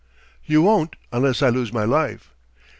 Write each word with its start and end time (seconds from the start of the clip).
"You 0.43 0.63
won't 0.63 0.95
unless 1.11 1.43
I 1.43 1.49
lose 1.49 1.71
my 1.71 1.83
life." 1.83 2.33